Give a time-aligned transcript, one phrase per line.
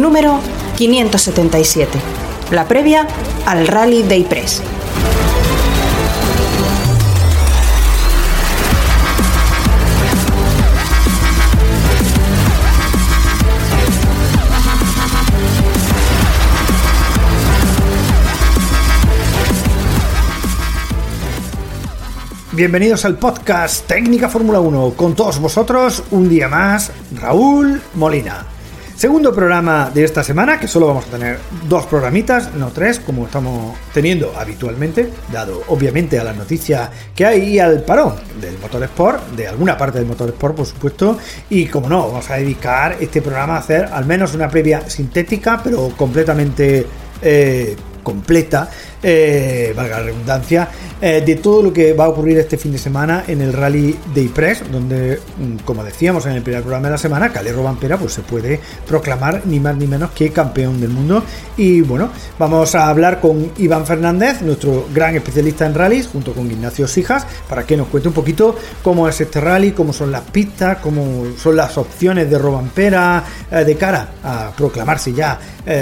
[0.00, 0.40] número
[0.76, 1.98] 577.
[2.50, 3.06] La previa
[3.46, 4.62] al Rally Day Press.
[22.52, 24.94] Bienvenidos al podcast Técnica Fórmula 1.
[24.96, 28.55] Con todos vosotros, un día más, Raúl Molina.
[28.96, 33.26] Segundo programa de esta semana, que solo vamos a tener dos programitas, no tres, como
[33.26, 38.84] estamos teniendo habitualmente, dado obviamente a la noticia que hay y al parón del Motor
[38.84, 41.18] Sport, de alguna parte del Motor Sport, por supuesto.
[41.50, 45.60] Y como no, vamos a dedicar este programa a hacer al menos una previa sintética,
[45.62, 46.86] pero completamente
[47.20, 48.70] eh, completa,
[49.08, 50.68] eh, valga la redundancia,
[51.00, 53.96] eh, de todo lo que va a ocurrir este fin de semana en el Rally
[54.12, 57.96] Day Press, donde, mm, como decíamos en el primer programa de la semana, Calero Vampera
[57.98, 61.22] pues, se puede proclamar ni más ni menos que campeón del mundo.
[61.56, 66.50] Y bueno, vamos a hablar con Iván Fernández, nuestro gran especialista en rallies, junto con
[66.50, 70.22] Ignacio Sijas, para que nos cuente un poquito cómo es este rally, cómo son las
[70.22, 73.22] pistas, cómo son las opciones de Robampera
[73.52, 75.38] eh, de cara a proclamarse ya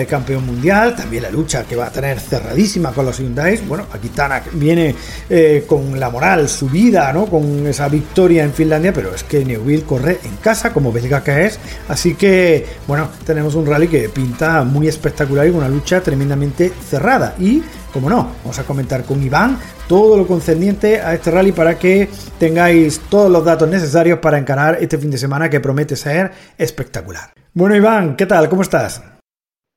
[0.08, 3.58] campeón mundial, también la lucha que va a tener cerradísima con los Hyundai.
[3.66, 4.94] Bueno, aquí Tanak viene
[5.28, 7.26] eh, con la moral subida, ¿no?
[7.26, 11.46] Con esa victoria en Finlandia, pero es que Neuvill corre en casa, como belga que
[11.46, 11.58] es.
[11.88, 17.34] Así que, bueno, tenemos un rally que pinta muy espectacular y una lucha tremendamente cerrada.
[17.38, 17.62] Y,
[17.92, 22.08] como no, vamos a comentar con Iván todo lo concerniente a este rally para que
[22.38, 27.32] tengáis todos los datos necesarios para encarar este fin de semana que promete ser espectacular.
[27.52, 28.48] Bueno, Iván, ¿qué tal?
[28.48, 29.13] ¿Cómo estás?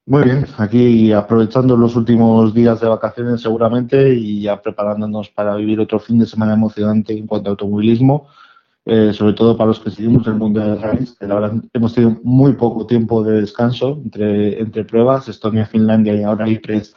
[0.08, 5.82] Muy bien, aquí aprovechando los últimos días de vacaciones seguramente y ya preparándonos para vivir
[5.82, 8.30] otro fin de semana emocionante en cuanto a automovilismo,
[8.86, 11.94] eh, sobre todo para los que seguimos el mundo de rallies, que la verdad hemos
[11.94, 16.96] tenido muy poco tiempo de descanso entre, entre pruebas, Estonia, Finlandia y ahora IPRES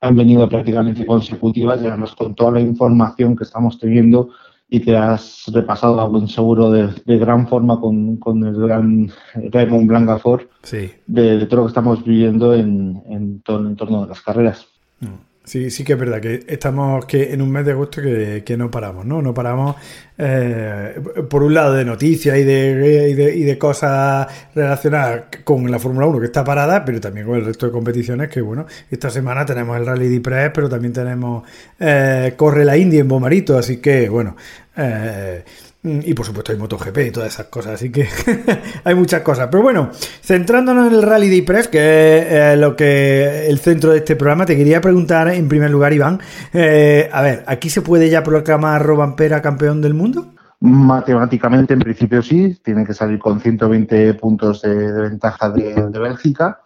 [0.00, 4.30] han venido prácticamente consecutivas y además con toda la información que estamos teniendo
[4.68, 9.88] y que has repasado a buen seguro de, gran forma con, con, el gran Raymond
[9.88, 10.90] Blancafor sí.
[11.06, 14.66] de, de, todo lo que estamos viviendo en, en entorno de las carreras.
[15.00, 15.27] Mm.
[15.48, 18.54] Sí, sí que es verdad que estamos que en un mes de agosto que, que
[18.58, 19.22] no paramos, ¿no?
[19.22, 19.76] No paramos,
[20.18, 21.00] eh,
[21.30, 25.78] por un lado, de noticias y de, y de, y, de, cosas relacionadas con la
[25.78, 29.08] Fórmula 1 que está parada, pero también con el resto de competiciones que, bueno, esta
[29.08, 31.44] semana tenemos el Rally de Press, pero también tenemos
[31.80, 34.36] eh, Corre la India en Bomarito, así que, bueno,
[34.76, 35.44] eh,
[35.82, 38.08] y por supuesto hay MotoGP y todas esas cosas, así que
[38.84, 39.48] hay muchas cosas.
[39.50, 39.90] Pero bueno,
[40.22, 41.78] centrándonos en el Rally de Press, que
[42.18, 45.92] es eh, lo que el centro de este programa, te quería preguntar en primer lugar,
[45.92, 46.20] Iván,
[46.52, 50.32] eh, a ver, ¿aquí se puede ya proclamar Robampera campeón del mundo?
[50.60, 56.60] Matemáticamente, en principio sí, tiene que salir con 120 puntos de, ventaja de Bélgica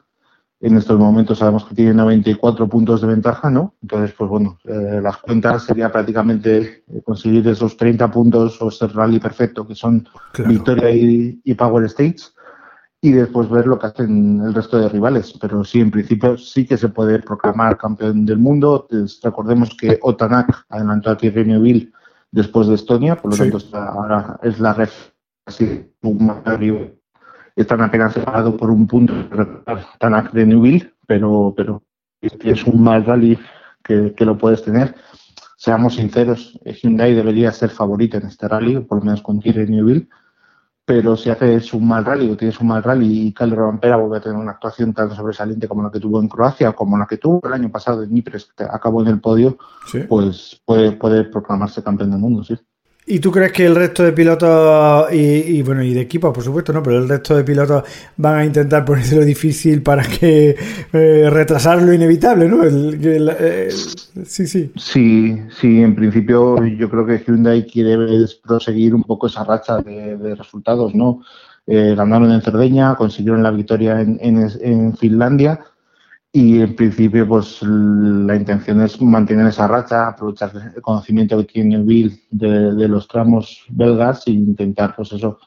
[0.62, 3.74] en estos momentos sabemos que tiene 94 puntos de ventaja, ¿no?
[3.82, 9.18] Entonces, pues bueno, eh, las cuentas sería prácticamente conseguir esos 30 puntos o ese rally
[9.18, 10.50] perfecto que son claro.
[10.50, 12.32] Victoria y, y, Power States
[13.00, 15.36] y después ver lo que hacen el resto de rivales.
[15.40, 18.86] Pero sí, en principio sí que se puede proclamar campeón del mundo.
[18.88, 21.90] Entonces, recordemos que Otanak adelantó a Thierry Neuville
[22.30, 23.50] después de Estonia, por lo sí.
[23.50, 25.10] tanto ahora es la ref
[25.44, 26.30] así un
[27.56, 29.14] están apenas separados por un punto
[29.98, 31.82] Tanak de Newville, pero, pero
[32.20, 33.38] es un mal rally
[33.82, 34.94] que, que, lo puedes tener.
[35.56, 40.08] Seamos sinceros, Hyundai debería ser favorito en este rally, por lo menos con Thierry Newville,
[40.84, 44.16] pero si haces un mal rally o tienes un mal rally y Calder Rampera vuelve
[44.16, 47.06] a tener una actuación tan sobresaliente como la que tuvo en Croacia o como la
[47.06, 50.00] que tuvo el año pasado en Ypres, que acabó en el podio, ¿Sí?
[50.08, 52.58] pues puede, puede proclamarse campeón del mundo, sí.
[53.04, 56.44] ¿Y tú crees que el resto de pilotos y, y, bueno y de equipos, por
[56.44, 57.82] supuesto, no, pero el resto de pilotos
[58.16, 60.56] van a intentar ponérselo difícil para que
[60.92, 62.62] eh, retrasar lo inevitable, ¿no?
[62.62, 64.70] El, el, el, sí, sí.
[64.76, 65.82] Sí, sí.
[65.82, 67.96] En principio, yo creo que Hyundai quiere
[68.40, 71.22] proseguir un poco esa racha de, resultados, ¿no?
[71.66, 75.58] Eh, ganaron en Cerdeña, consiguieron la victoria en, en Finlandia
[76.34, 81.82] y en principio, pues la intención es mantener esa racha, aprovechar el conocimiento que tiene
[81.82, 85.38] Bill de, los tramos belgas e intentar, pues eso,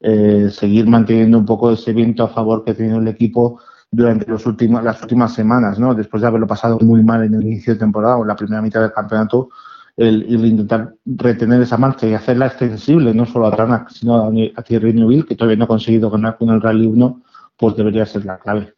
[0.00, 4.46] eh, seguir manteniendo un poco ese viento a favor que tiene el equipo durante los
[4.46, 5.92] últimos, las últimas semanas, ¿no?
[5.92, 8.62] Después de haberlo pasado muy mal en el inicio de temporada o en la primera
[8.62, 9.48] mitad del campeonato,
[9.96, 14.62] el, intentar retener esa marcha y hacerla extensible, no solo a Tranac, sino a, a
[14.62, 17.22] Thierry Neuville, que todavía no ha conseguido ganar con el Rally 1,
[17.56, 18.77] pues debería ser la clave.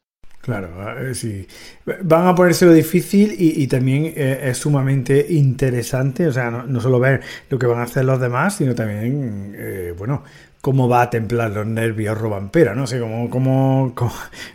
[0.50, 1.46] Claro, eh, sí.
[2.02, 7.20] Van a ponérselo difícil y, también eh, es sumamente interesante, o sea, no, solo ver
[7.48, 10.24] lo que van a hacer los demás, sino también, eh, bueno,
[10.60, 13.94] cómo va a templar los nervios Robampera, no sé, cómo,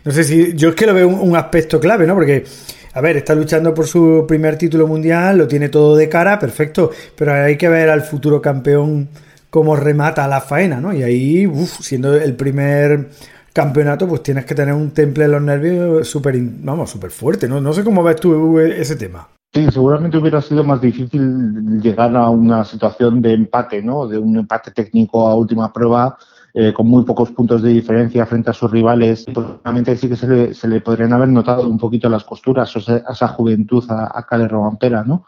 [0.04, 2.12] no sé si, yo es que lo veo un, aspecto clave, ¿no?
[2.12, 2.44] Porque,
[2.92, 6.90] a ver, está luchando por su primer título mundial, lo tiene todo de cara, perfecto,
[7.16, 9.08] pero hay que ver al futuro campeón
[9.48, 10.92] cómo remata la faena, ¿no?
[10.92, 13.08] Y ahí, uff, siendo el primer
[13.56, 17.58] campeonato, pues tienes que tener un temple en los nervios súper, vamos, súper fuerte, ¿no?
[17.58, 19.28] No sé cómo ves tú ese tema.
[19.54, 24.06] Sí, seguramente hubiera sido más difícil llegar a una situación de empate, ¿no?
[24.06, 26.18] De un empate técnico a última prueba,
[26.52, 29.24] eh, con muy pocos puntos de diferencia frente a sus rivales.
[29.24, 32.78] Probablemente sí que se le, se le podrían haber notado un poquito las costuras, o
[32.78, 35.24] esa juventud a, a Cale Robampera, ¿no?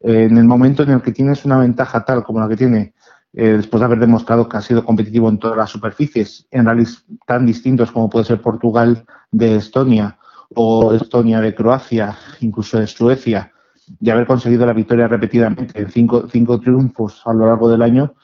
[0.00, 2.94] En el momento en el que tienes una ventaja tal como la que tiene
[3.34, 7.04] eh, después de haber demostrado que ha sido competitivo en todas las superficies, en rallies
[7.26, 10.18] tan distintos como puede ser Portugal de Estonia
[10.54, 13.52] o Estonia de Croacia, incluso de Suecia,
[14.00, 18.14] y haber conseguido la victoria repetidamente en cinco, cinco triunfos a lo largo del año,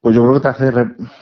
[0.00, 0.72] pues yo creo que te hace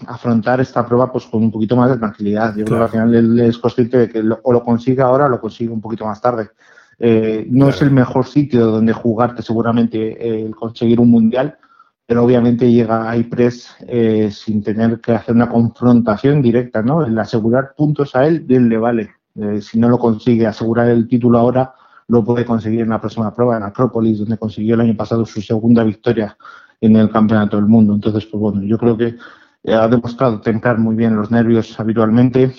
[0.08, 2.56] afrontar esta prueba pues con un poquito más de tranquilidad.
[2.56, 5.28] Yo creo que al final él es consciente de que o lo consigue ahora o
[5.28, 6.50] lo consigue un poquito más tarde.
[6.98, 11.58] Eh, no es el mejor sitio donde jugarte seguramente el conseguir un mundial,
[12.06, 17.04] pero obviamente llega a IPRES eh, sin tener que hacer una confrontación directa, ¿no?
[17.04, 19.10] El asegurar puntos a él, bien le vale.
[19.34, 21.74] Eh, si no lo consigue asegurar el título ahora,
[22.08, 25.40] lo puede conseguir en la próxima prueba, en Acrópolis, donde consiguió el año pasado su
[25.40, 26.36] segunda victoria
[26.80, 27.94] en el Campeonato del Mundo.
[27.94, 29.16] Entonces, pues bueno, yo creo que
[29.62, 32.54] eh, ha demostrado templar muy bien los nervios habitualmente.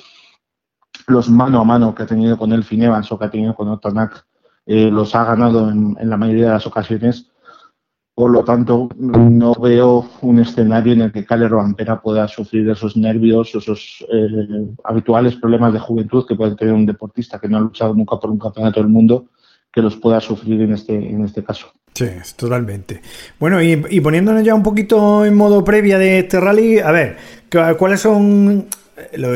[1.08, 3.68] Los mano a mano que ha tenido con el Finevans o que ha tenido con
[3.68, 4.26] Otonac
[4.66, 7.33] eh, los ha ganado en, en la mayoría de las ocasiones
[8.16, 12.96] por lo tanto, no veo un escenario en el que Calero Ampera pueda sufrir esos
[12.96, 17.62] nervios, esos eh, habituales problemas de juventud que puede tener un deportista que no ha
[17.62, 19.26] luchado nunca por un campeonato del mundo,
[19.72, 21.72] que los pueda sufrir en este, en este caso.
[21.96, 22.06] Sí,
[22.36, 23.02] totalmente.
[23.40, 27.18] Bueno, y poniéndonos ya un poquito en modo previa de este rally, a ver,
[27.78, 28.68] ¿cuáles son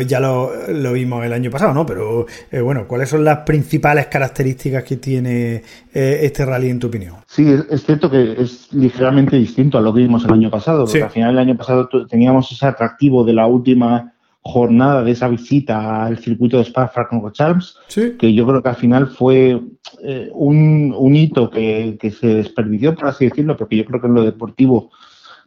[0.08, 1.86] ya lo, vimos el año pasado, ¿no?
[1.86, 5.64] Pero eh, bueno, ¿cuáles son las principales características que tiene
[5.94, 7.16] eh, este rally en tu opinión?
[7.28, 11.04] Sí, es, cierto que es ligeramente distinto a lo que vimos el año pasado, porque
[11.04, 16.06] al final el año pasado teníamos ese atractivo de la última jornada de esa visita
[16.06, 17.80] al circuito de Spa-Francorchamps,
[18.18, 19.62] que yo creo que al final fue
[20.04, 24.08] eh, un, un, hito que, que se desperdició, por así decirlo, porque yo creo que
[24.08, 24.92] en lo deportivo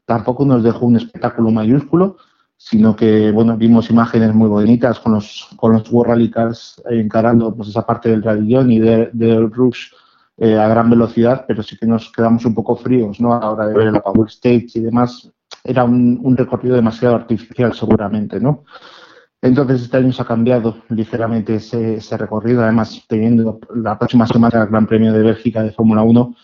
[0.04, 2.18] tampoco nos dejó un espectáculo mayúsculo
[2.62, 7.54] sino que bueno vimos imágenes muy bonitas con los con los World Rally Cars encarando
[7.54, 9.86] pues esa parte del radillón y del rush
[10.36, 13.34] eh, a gran velocidad, pero sí que nos quedamos un poco fríos ¿no?
[13.34, 15.30] a la hora de ver la Power Stage y demás.
[15.64, 18.64] Era un, recorrido demasiado artificial seguramente, ¿no?
[19.42, 24.62] Entonces este año se ha cambiado ligeramente ese, ese recorrido, además teniendo la próxima semana
[24.62, 26.34] el Gran Premio de Bélgica de Fórmula 1,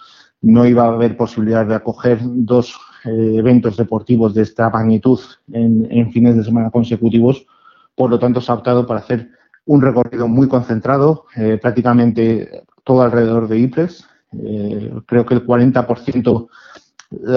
[0.43, 5.21] no iba a haber posibilidad de acoger dos eh, eventos deportivos de esta magnitud
[5.53, 7.47] en, fines de semana consecutivos.
[7.95, 9.31] Por lo tanto, se ha optado para hacer
[9.65, 14.05] un recorrido muy concentrado, eh, prácticamente todo alrededor de IPRES.
[14.33, 16.49] Eh, creo que el 40%,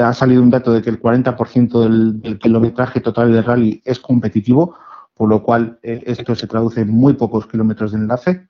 [0.01, 4.75] ha salido un dato de que el 40% del, kilometraje total del rally es competitivo,
[5.13, 8.49] por lo cual esto se traduce en muy pocos kilómetros de enlace.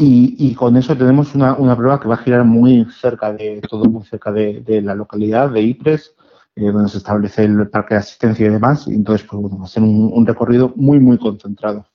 [0.00, 4.04] Y, con eso tenemos una, prueba que va a girar muy cerca de todo, muy
[4.04, 6.14] cerca de, la localidad de IPRES,
[6.54, 8.86] eh, donde se establece el parque de asistencia y demás.
[8.86, 11.86] Y entonces, pues bueno, va a ser un, recorrido muy, muy concentrado.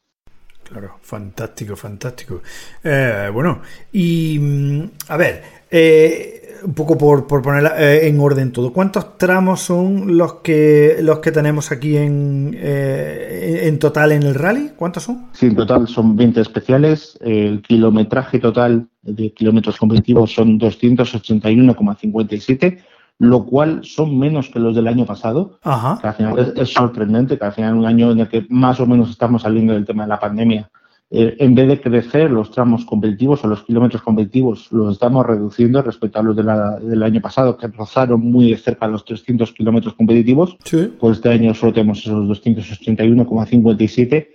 [0.63, 2.41] Claro, fantástico, fantástico.
[2.83, 3.61] Eh, bueno,
[3.91, 7.71] y mm, a ver, eh, un poco por, por poner
[8.03, 14.13] en orden todo, ¿cuántos tramos son los que los que tenemos aquí en, en total
[14.13, 14.71] en el rally?
[14.75, 15.27] ¿Cuántos son?
[15.33, 17.15] Sí, en total son 20 especiales.
[17.21, 22.79] El kilometraje total de kilómetros competitivos son 281,57
[23.19, 25.59] lo cual son menos que los del año pasado.
[25.63, 29.09] al final es, sorprendente que al final un año en el que más o menos
[29.09, 30.69] estamos saliendo del tema de la pandemia,
[31.09, 35.81] eh, en vez de crecer los tramos competitivos o los kilómetros competitivos, los estamos reduciendo
[35.81, 40.57] respecto a los del año pasado, que rozaron muy de cerca los 300 kilómetros competitivos.
[40.99, 44.27] Pues este año solo tenemos esos 281,57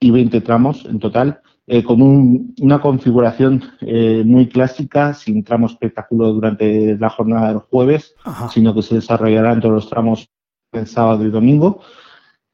[0.00, 1.40] y 20 tramos en total.
[1.70, 8.14] Eh, con una configuración eh, muy clásica, sin tramo espectáculo durante la jornada del jueves,
[8.50, 10.30] sino que se desarrollará en todos los tramos
[10.72, 11.82] el sábado y domingo.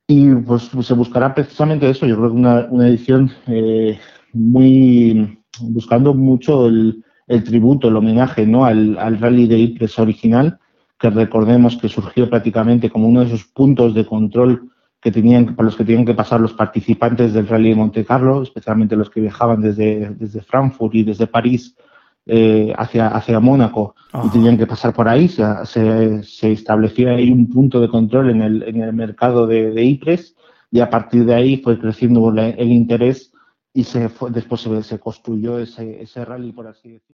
[0.08, 2.06] Y pues se buscará precisamente eso.
[2.06, 4.00] Yo creo que una, edición eh,
[4.32, 7.04] muy buscando mucho el,
[7.44, 8.64] tributo, el homenaje ¿no?
[8.64, 10.58] al, rally de Ypres original,
[10.98, 14.72] que recordemos que surgió prácticamente como uno de esos puntos de control
[15.04, 18.42] que tenían, para los que tenían que pasar los participantes del Rally de Monte Carlo,
[18.42, 21.76] especialmente los que viajaban desde, desde Frankfurt y desde París
[22.24, 23.94] eh, hacia, hacia Mónaco
[24.24, 25.28] y tenían que pasar por ahí.
[25.28, 29.84] Se, se, estableció ahí un punto de control en el, en el mercado de, de
[29.84, 30.36] IPRES
[30.70, 33.30] y a partir de ahí fue creciendo el, interés
[33.74, 37.13] y se después se, se construyó ese, ese rally, por así decirlo.